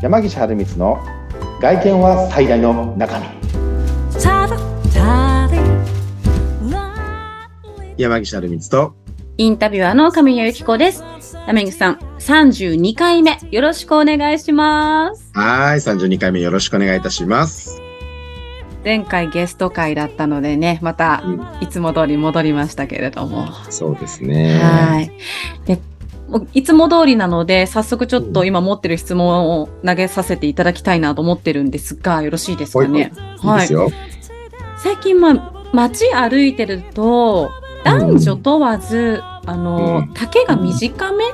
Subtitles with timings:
[0.00, 1.00] 山岸春光の
[1.60, 3.26] 外見は最大の中身
[7.96, 8.94] 山岸春光と
[9.38, 11.02] インタビュアーの神谷由紀子です。
[11.48, 15.32] 山口さん、32回目、よろしくお願いします。
[15.34, 17.80] はい32回目よろしくお願いいたします
[18.84, 23.48] 前回ゲスト会だったのでね、またうんいつも通り戻りましたけれども。
[23.70, 25.10] そうですねはい。
[25.66, 25.80] で
[26.28, 33.12] もういつも通りなので、早速ちょっと今持ってる質問を投げさせていただきたいなと思ってるんですが、よろしいですかね？
[33.42, 33.68] いい。
[34.76, 37.50] 最近、まあ、街歩いてると、
[37.82, 40.14] 男女問わず、あの、うん。
[40.14, 41.24] 丈が短め？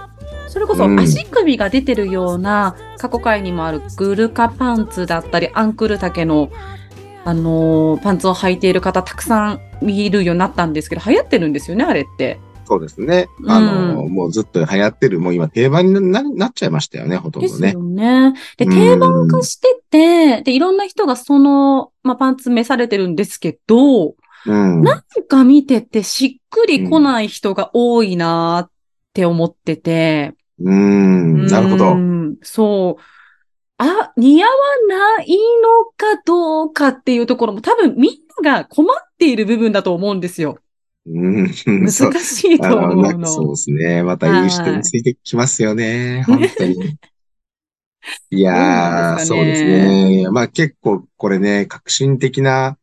[0.48, 1.00] それこそうん。
[1.00, 6.50] 足首が出てるような、過去回にもあるグルカパンツだったり、アンクル丈の、
[7.24, 12.38] あのーパンツを履いている方たくさん見るようになったんですけど、流行ってるんですよね、あれって。
[12.64, 18.34] そうですねうんあの、もうずっと流行ってるもう今定番にななっちゃいましたよねほとんどねですよね。
[18.56, 24.14] で、うん定番化してて、で、いろんな人がその、まあ、パンツ召されてるんですけど、
[24.46, 28.70] うんなんか見ててしっくり来ない人が多いなーっ
[29.14, 30.34] て思ってて。
[30.60, 33.02] うんなるほうどんそう。
[33.78, 34.52] あ、似合わ
[34.88, 38.12] ないのかどうかっていうところも多分みん
[38.42, 40.58] なが困っている部分だと思うんですよ。
[41.06, 43.50] うん難そうしいと思うなんかそうの。
[43.50, 44.02] ですね。
[44.02, 46.22] またいい人についてきますよね。
[46.26, 46.98] 本当に。
[48.30, 50.28] いやー、そそううですねね。
[50.30, 52.78] まあ結構これね、革新的な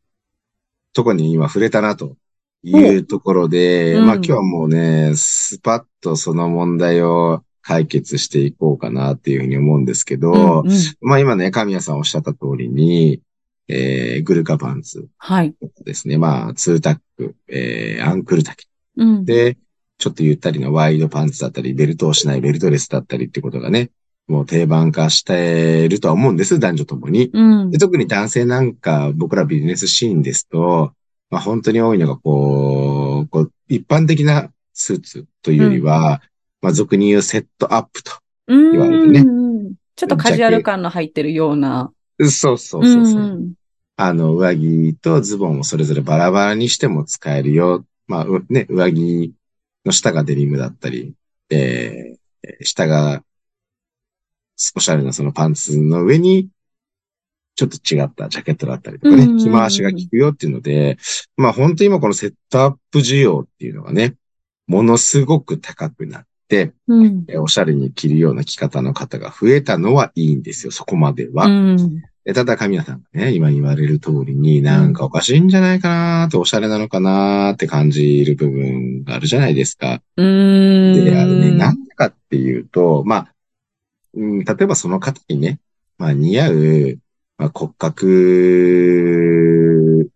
[0.94, 2.18] とこに今触れたなと
[2.64, 13.22] いうところで、うんまあ今日はもうね、スパッとその問題を解決していこうかなっていうふうに思うんですけど、うんうんまあ今ね、神谷さんおっしゃった通りに、
[13.68, 15.54] えー、グルカパンツはい。
[15.86, 16.18] ですね。
[16.18, 17.00] まあ、ツータッ
[17.30, 18.68] ク、えー、アンクル丈。
[18.98, 19.26] うん。
[19.26, 19.58] で、
[19.98, 23.92] ちょっとゆったりのワイドパンツだったり、ベルトをしないベルトレスだったりってことがね、
[24.28, 27.30] もう定番化してるとは思うんです、男女ともに。
[27.34, 27.78] うんで。
[27.78, 30.94] 特に男性なんか、僕らビジネスシーンですと、
[31.30, 36.22] まあ本当に多いのがこう、こう一般的なスーツというよりは、
[36.62, 38.12] まあ俗に言うセットアップと。
[38.14, 38.22] うん
[38.72, 39.24] 言われてね
[39.96, 41.92] ちょっとカジュアル感の入ってるような。
[42.20, 43.22] そうそうそうそう。
[43.22, 43.54] ん
[44.04, 47.86] あの、上着とズボンをそれぞれバラバラにしても使えるよ。
[48.08, 49.36] まあ、うね、上着
[49.86, 51.14] の下がデニムだったり、
[51.52, 53.24] えー、下が、
[54.76, 56.50] おしゃれなそのパンツの上に、
[57.56, 60.98] ちょっと違ったジャケットだったりとかね、着回しが効くよっていうので、
[61.38, 64.16] まあ本当に今このセットアップ需要っていうのがね、
[64.66, 67.26] ものすごく高くなって、うん。
[67.28, 71.46] えーおしゃれに着るような着方の方が増えたのはいいんですよ、そこまでは。
[71.46, 72.02] うん。
[72.24, 80.02] でただ、神谷さんがね、今言われる通りに、なんかおかしいんじゃないかなーって、おしゃれなのかなーって感じる部分があるじゃないですか。
[80.18, 81.04] うん。
[81.04, 83.28] で、あれね、なんでかっていうと、まあ、
[84.14, 85.60] うん、例えばその方にね、
[85.98, 87.00] まあ似合う、
[87.38, 90.10] まあ、骨格、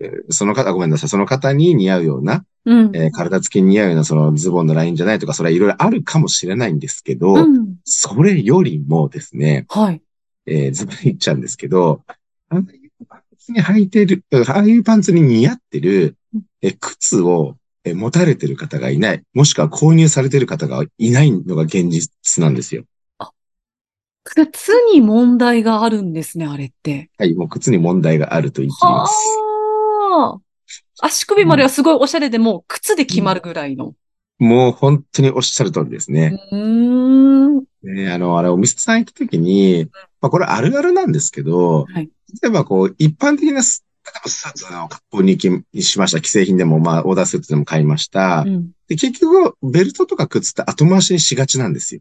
[0.00, 2.96] えーその方、ごめんなさい、その方に似合うような、うん。
[2.96, 7.76] えー体つきに似合うようなそのズボンのラインじゃないとか、それはいろいろあるかもしれないんですけど、うん。
[7.84, 10.02] それよりもですね、はい。
[10.46, 12.02] えーズバリ言っちゃうんですけど、
[12.48, 16.16] ああいうパンツに履いてる、ああいうパンツに似合ってる、
[16.60, 22.84] え靴を、え持たれてる方がいない、もしくは購入されてる方がいないのが現実なんですよ。
[23.18, 23.30] あ
[24.24, 27.10] 靴に問題があるんですね、あれって。
[27.18, 29.12] はい、もう靴に問題があると言い切ります。
[30.12, 30.40] はあ。
[31.00, 33.94] 足首まではすごいおしゃれでも、靴で決まるぐらいの。
[34.38, 36.38] もう本当におっしゃる通りですね。
[36.52, 37.56] うん。
[37.82, 39.88] ね、あの、あれ、お店さん行った時に、
[40.22, 42.08] まあ、これあるあるなんですけど、はい。
[42.42, 46.18] 例えばこう、一般的なス、例えばスーツの格好に行きしました。
[46.18, 48.44] 既製品でも、まあ、オーダースーツでも買いました。
[48.46, 48.70] うん。
[48.88, 52.00] で、結局、ベルトとか靴って後回しにしがちなんですよ。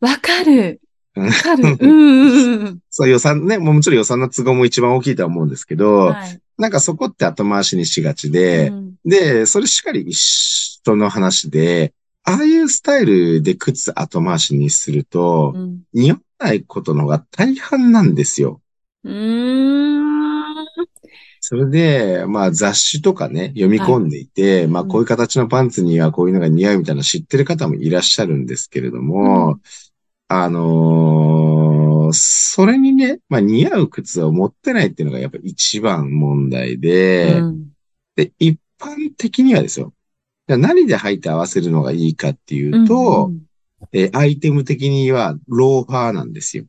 [0.00, 0.80] わかる。
[1.16, 1.76] うんわかる。
[1.80, 5.80] うんうんうんそう予算ね、もうもちろん予算の都合も一番大きいとは思うんですけうん。
[5.80, 6.40] ど、はい。
[6.58, 18.60] なんかそこって後回しにしがちで、うんで、それしっかり一緒の話で、ああいうスタイルで靴後回しにすると、うん似合わないことの方が大半なんですよ。
[19.04, 20.66] うーん。
[21.40, 29.58] それで、まあ雑誌とかね、読み込んでいて、まあこういう形のパンツにはこういうのが似合うみたいなの知ってる方もいらっしゃるんですけれども、
[30.28, 37.70] あのーそれにね、まあ似合う靴を持ってないっていうのがやっぱ一番問題で、うん
[38.16, 39.94] で、一般的にはですよ。
[40.48, 43.49] じゃあ何で履いて合わせるのがいいかっていうと、うんうん
[43.92, 46.64] えーアイテム的にはローファーなんですよ。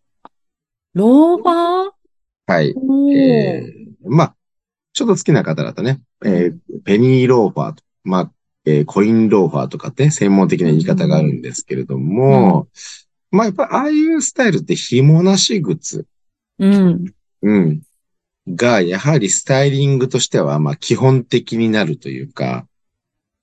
[0.93, 1.91] ローバー？
[2.47, 2.75] はい。
[3.15, 4.35] えーまあ、
[4.93, 8.31] ちょっと好きな方だとね、えーペニーローファーと、まあ、
[8.65, 12.67] えーコインローファーとかって専門的な言い方があるんですけれども、
[13.29, 16.05] まあやっぱああいうスタイルって紐なし靴。
[16.59, 17.13] うん。
[17.43, 17.81] うん。
[18.47, 22.67] が、やはりスタイリングとしては、まあ基本的になるというか、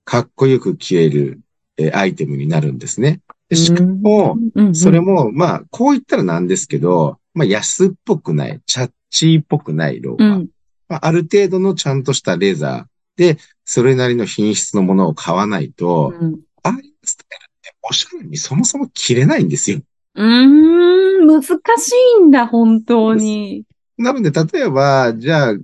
[0.04, 1.40] かっこよく着れる、
[1.78, 3.20] えーアイテムになるんですね。
[3.48, 4.36] でしかも、
[4.72, 10.40] それ、も、まあ、こう言ったらなんですけど、まあ安っぽくない、チャッチーっぽくないローファー。
[10.40, 10.48] うん。
[10.88, 19.80] まあ、ある程度のちゃんとしたレザーで、それなりの品質のものを買わないと、うんああいうスタイルっておしゃれにそもそも着れないんですよ。
[20.14, 21.48] うーん、難し
[22.20, 23.64] いんだ、本当に。
[23.96, 25.54] なので、例えば、じゃあ、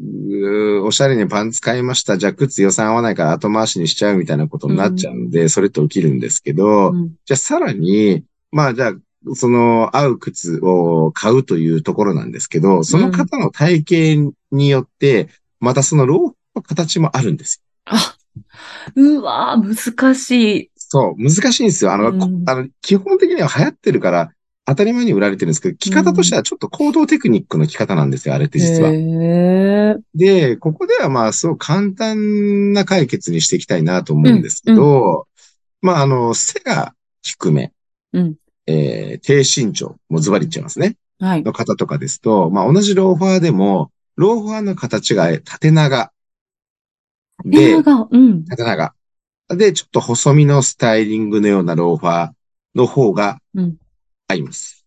[0.84, 2.18] おしゃれにパンツ買いました。
[2.18, 13.84] じゃあ、靴予算合わないから後回しにしちゃうみたいなことになっちゃうので、それって起きるんですけど、うんじゃあ、さらに、まあ、じゃあ、その、合う靴を買うというところなんですけど、その方の体
[14.20, 15.28] 型によって、
[15.60, 18.16] またそのローフの形もあるんですよあ、
[18.94, 20.70] うわー難しい。
[20.76, 21.92] そう、難しいんですよ。
[21.92, 24.30] あの、うんこあの、基本的には流行ってるから、
[24.66, 28.90] 当たり前に売られてるんですけど、着方としてはちょっと行動テクニックの着方なんですよ、あれって実は。
[30.14, 35.26] で、ここではまあ、すごく簡単な解決にしていきたいなと思うんですけど、
[35.82, 37.72] まあ、あの、背が低め、
[38.12, 38.34] うん
[38.66, 41.42] えー低身長、もうズバリ言っちゃいますね、はい。
[41.42, 46.10] の方とかですと、まあ、同じローファーでも、ローファーの形が縦長。
[47.44, 48.44] で映、画、うん。
[48.46, 48.94] 縦長。
[49.50, 52.30] で、ちょっと細身のスタイリングのようなローファー
[52.74, 53.76] の方がうん
[54.34, 54.84] 合います。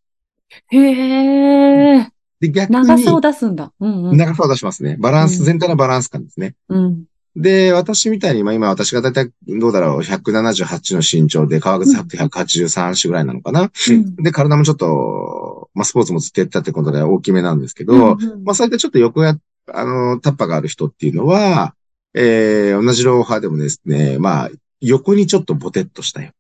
[0.70, 2.10] へえ。
[2.40, 3.74] で、逆長さをに、出すんだ。
[3.80, 4.18] うんうん。
[4.18, 4.96] 長さを出しますね。
[5.00, 6.56] バランス、うん全体のバランス感ですね。
[6.70, 7.06] うん。
[7.36, 13.72] で、私みたいに、まあ今私がだいたいどうだろう、178の身長で、川口さんって183種ぐらいなのかな。
[13.90, 19.38] うんで、体もちょっと、まあスポーツもずっとやってたってことで大きめなんですけど、うんうんまあそういったちょっと横や、
[19.72, 21.76] あの、タッパがある人っていうのは、
[22.14, 24.50] えー、同じローファーでもですね、まあ、
[24.82, 26.32] 横にちょっとボテッとしたよ。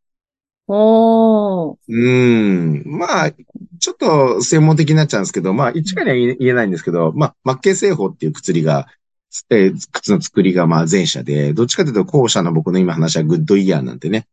[0.67, 1.77] おー。
[1.87, 2.83] うーん。
[2.85, 3.31] まあ、
[3.79, 8.87] ちょっと専門的になっちゃうんですけど、まあ、一概には言えないんですけど、まあ、マッケイ製法っていう靴りが、
[9.49, 14.27] えー靴の作りがまあ前者で、どっちかというと後者の僕の今話はグッドイヤーなんてね、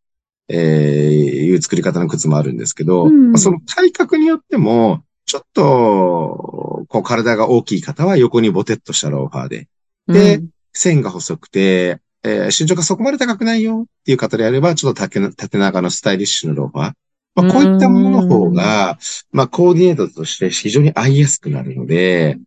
[0.49, 9.69] えー、いう作り方の靴もあるんですけど、うんまあその体格によっても、ちょっと、こう体が大きい方は横にボテッとしたローファーで、
[10.07, 16.93] でうん線が細くて、えー身長がそこまで高くないよっていう方であれば、ちょっと縦長のスタイリッシュなローファー。
[17.37, 18.99] まあ、こういったものの方が、
[19.33, 22.39] まあ、コーディネートとして非常に合いやすくなるので、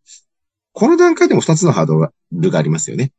[0.71, 3.11] この段階でも2つのハードルがありますよね。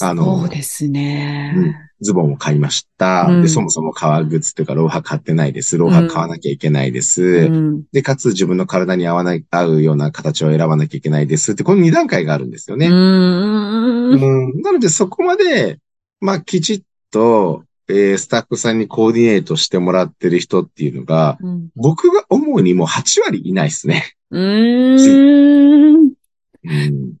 [0.00, 1.54] あのそうですね。
[1.56, 3.26] うんズボンを買いました。
[3.28, 5.76] うんで、そもそも革靴というか、ローハー買ってないです。
[5.76, 7.22] ローハー買わなきゃいけないです。
[7.22, 12.86] うんで、かつ自分の体に合わない、合うような形を選ばなきゃいけないですって、この2段階があるんですよね。
[12.86, 14.12] うーん。
[14.12, 15.80] うん、なのでそこまで、
[16.20, 24.14] まあ、きちっと、えースタッフさんにコーディネートしてもらってる人っていうのが、うん僕が思うにもう8割いないですね。
[24.30, 26.12] うーん。
[26.64, 27.14] うん。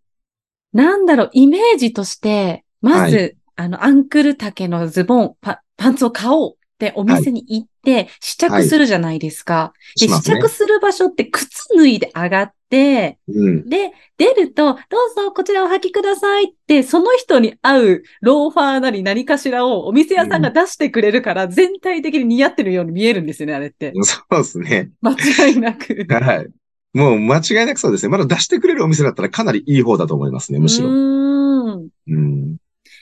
[0.72, 9.72] なんだろう、イメージとして、まず、はあの、アンクル丈のズボン、パパンツを買おうってお店に行って、試着するじゃないですか。
[9.98, 10.48] で、試しますね着。
[10.48, 13.68] する場所って靴脱いで上がって、うん。
[13.68, 14.78] で、出ると、どう
[15.14, 23.92] ぞこちらお履きくださいって、その人に合うローファーなり何かしらをお店屋さんが出してくれるから、全体的に似合ってるように見えるんですよね、あれって。
[24.04, 24.90] そうですね。
[25.00, 25.12] 間
[25.48, 26.06] 違いなく。
[26.08, 26.46] はい。
[26.94, 28.10] もう間違いなくそうですね。
[28.10, 30.88] まだ出してくれるお店だったらかなりいい方だと思いますね、むしろ。
[30.90, 31.88] うーん。
[32.08, 32.56] うん。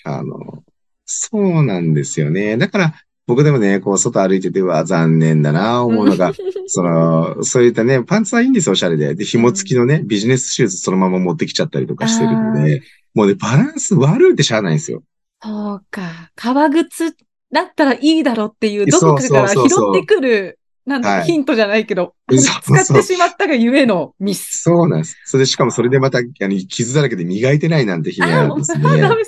[0.06, 0.62] あの、
[1.04, 2.56] そうなんですよね。
[2.56, 2.94] だから、
[3.26, 6.32] 僕でもね、こう、外歩いてて、うわ、残念だな、思うのが、
[6.66, 9.14] その、そういったね、パンツはいいんですよ、おしゃれで。
[9.16, 12.82] で、紐付きのね、ビジネスシューズそのまま持ってきちゃったりとかしてるので、
[13.14, 15.02] もうね、バランス悪いってしゃあないんですよ。
[15.42, 16.30] そうか。
[16.36, 17.16] 革靴
[17.52, 19.66] だったらいいだろうっていう、どこかから拾っ
[20.00, 24.62] てくる、なんだ、はいヒントじゃないけど、使ってしまったがゆえのミス。
[24.62, 25.16] そうなんです。
[25.25, 28.84] それで、しかもそれでまた、あの、傷だらけで磨いてないなんて日にあるんですね。
[28.84, 29.25] ダメ、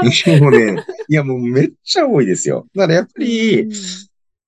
[0.00, 0.72] それはダメ。
[0.72, 2.66] もうね、いやもうめっちゃ多いですよ。
[2.74, 3.68] だからやっぱり、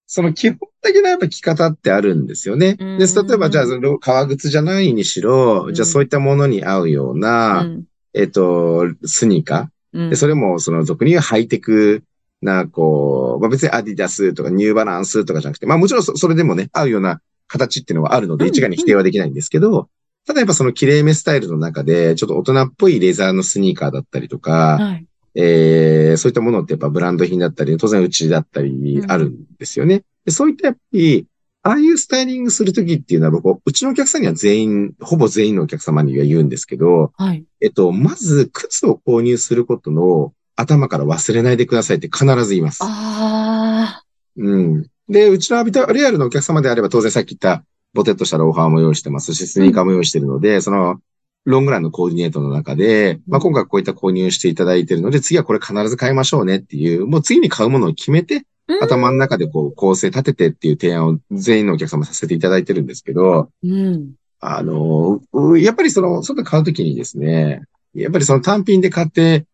[0.06, 2.76] その基本的なやっぱ着方ってあるんですよね。
[2.78, 10.10] うんで、例えばじゃあ、その革靴じゃないにしろ、じゃあそういったものに合うよううな、んえっと、スニーカうんー。
[10.10, 12.04] で、それもその俗に言うハイテク
[12.42, 19.88] な、こう、まあ、別にアディダスとかニューバランスとかじゃなくて、まあもちろんそそれでもね、合うような形っていうのはあるので、うん一概に否定はできないんですけど、
[20.26, 25.06] ただやっぱその綺麗めスタイルの中で、ちょっと大人っぽいレザーのスニーカーだったりとか、はい。
[25.34, 30.04] えーそういったものってやっぱブランド品だったり、当然うちだったりうんあるんですよね。
[30.24, 31.26] でそういったやっぱり、
[31.66, 37.44] ああいうスタイリングするときっていうのは僕、うちのお客さんには全員、ほぼ全員のお客様には言うんですけど、はい。
[37.62, 42.80] えっと、まず靴を購入することの頭から忘れないでくださいって必ず言います。
[42.82, 44.04] ああ。
[44.36, 44.86] うん。
[45.08, 47.64] で、うちのアビタリアルのお客様であれば、当然さっき言った、
[47.94, 51.00] ボテッとしたローファーも用意してますし、スニーカーも用意してるので、その、
[51.44, 58.44] ロングランのコーディネートの中で、まあ、今回こういった購入していただいているので、次はこれ必ず買いましょうねっていう、もう次に買うものを決めて、
[58.80, 64.12] 頭の中でこう構成立ててっていう提案を全員のお客様させていただいてるんですけど、うん。
[64.40, 67.62] あの、うやっぱりその、外買うときにですね、
[67.94, 69.46] やっぱりその単品で買って、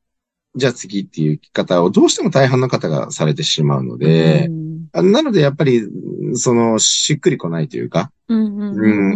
[0.57, 4.51] じゃあ次っていう方をどうしても大半の方がされてしまうので、う
[4.95, 5.83] なのでやっぱり、
[6.35, 8.11] その、しっくりこないというか、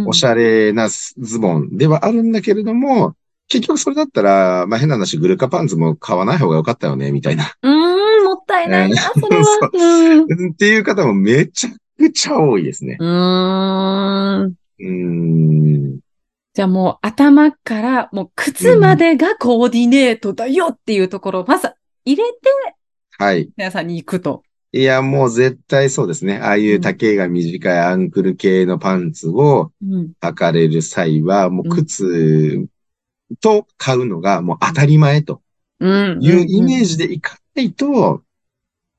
[0.07, 3.15] おしゃれなズボンではあるんだけれども、
[3.47, 7.53] 結局それだったら、まあ変な話、グルカパンツも買わない方が良かったよね、みたいな。
[7.61, 9.43] うーん、もったいないな、えーそれは。
[10.27, 12.97] うんっていう方もめちゃくちゃ多いですね。
[12.99, 14.43] うーん。
[14.45, 15.99] うーん。
[16.53, 21.69] じゃあもう頭からもう靴までがコーディネートだよっていうところをまず
[22.05, 22.39] 入れて
[23.17, 23.49] はい。
[23.57, 24.43] 皆さんに行くと。
[24.75, 26.37] いや、もう絶対そうですね。
[26.37, 30.11] ああいう丈が短いアンクル系のパンツをうん。
[30.19, 32.67] 履かれる際は、もう靴
[33.39, 35.41] と買うのがもう当たり前と
[35.79, 36.21] うん。
[36.21, 38.21] いうイメージでいかないと、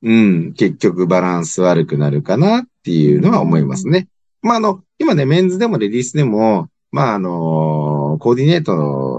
[0.01, 4.07] うん、結局バランス悪くなるかなっていうのは思いますね。
[4.41, 8.75] まあ、あの、今ね、メンズでもレディースでも、まあ、あの、コーディネート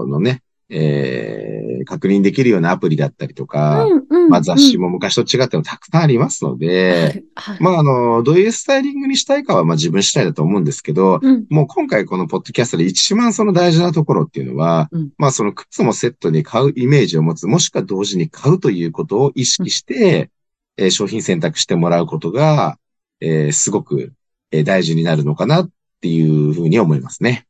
[0.07, 4.29] のね、えー、確認できるようなアプリだったりとか、うんうん。
[4.29, 11.45] まあ、雑誌も昔と違ってもたくさんありますので、はいまあ、あの、どういうスタイリングにしたいかは、まあ、自分次第だと思うんですけど、うん。
[11.49, 15.09] もう今回このポッドキャストで一番その大事なところっていうのは、うん。
[15.17, 20.29] まあその靴もセットに買うイメージを持つ、もしくは同時に買うということを意識して、
[20.77, 22.77] えー商品選択してもらうことが、
[23.19, 24.13] えーすごく、
[24.51, 25.69] えー大事になるのかなっ
[26.01, 27.45] ていうふうに思いますね。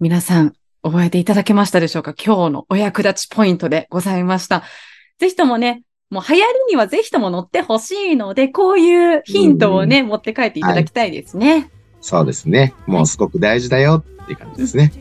[0.00, 2.14] 皆さん、覚えていただけましたでしょうか？
[2.14, 4.62] 今日のお役立ちポイントでございました。
[5.18, 11.70] ぜひともね、もう流行りにはぜひとも乗ってほしいので、こういうヒントをね、持って帰っていただきたいですね。
[12.00, 12.74] そうですね。
[12.86, 14.92] もうすごく大事だよっていう感じですね。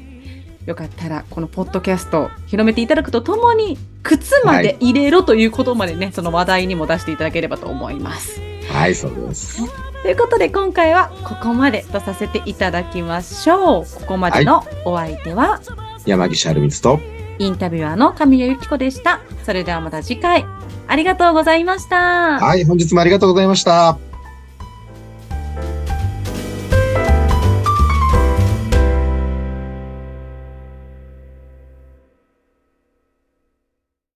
[0.66, 8.40] よかったら、このポッドキャストを広めていただくとともに、靴まで入れろということまでね、その話題にも出していただければと思います。
[8.72, 9.62] はい、そうです。
[10.04, 13.86] ということで、今回はここまでとさせていただきましょう。
[14.02, 15.62] ここまでのお相手は、
[16.06, 17.00] 山岸春光と、
[17.40, 19.22] インタビュアーの神谷由紀子でした。
[19.46, 20.46] それではまた次回、
[20.88, 22.38] ありがとうございました。
[22.38, 23.98] はい、本日もありがとうございました。